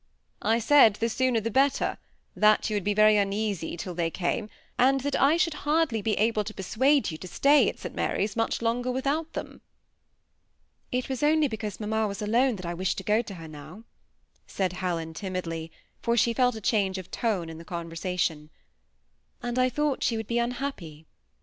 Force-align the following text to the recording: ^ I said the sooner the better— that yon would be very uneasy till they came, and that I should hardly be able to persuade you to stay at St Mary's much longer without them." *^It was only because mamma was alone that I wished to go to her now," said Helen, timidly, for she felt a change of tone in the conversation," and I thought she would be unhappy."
^ 0.01 0.03
I 0.41 0.57
said 0.57 0.95
the 0.95 1.07
sooner 1.09 1.39
the 1.41 1.51
better— 1.51 1.99
that 2.45 2.67
yon 2.71 2.75
would 2.77 2.83
be 2.83 2.95
very 2.95 3.17
uneasy 3.17 3.77
till 3.77 3.93
they 3.93 4.09
came, 4.09 4.49
and 4.79 5.01
that 5.01 5.15
I 5.15 5.37
should 5.37 5.53
hardly 5.61 6.01
be 6.01 6.15
able 6.15 6.43
to 6.43 6.55
persuade 6.55 7.11
you 7.11 7.19
to 7.19 7.27
stay 7.27 7.69
at 7.69 7.77
St 7.77 7.93
Mary's 7.93 8.35
much 8.35 8.63
longer 8.63 8.89
without 8.89 9.33
them." 9.33 9.61
*^It 10.91 11.07
was 11.07 11.21
only 11.21 11.47
because 11.47 11.79
mamma 11.79 12.07
was 12.07 12.19
alone 12.19 12.55
that 12.55 12.65
I 12.65 12.73
wished 12.73 12.97
to 12.97 13.03
go 13.03 13.21
to 13.21 13.35
her 13.35 13.47
now," 13.47 13.83
said 14.47 14.73
Helen, 14.73 15.13
timidly, 15.13 15.71
for 16.01 16.17
she 16.17 16.33
felt 16.33 16.55
a 16.55 16.61
change 16.61 16.97
of 16.97 17.11
tone 17.11 17.47
in 17.47 17.59
the 17.59 17.63
conversation," 17.63 18.49
and 19.43 19.59
I 19.59 19.69
thought 19.69 20.01
she 20.01 20.17
would 20.17 20.25
be 20.25 20.39
unhappy." 20.39 21.05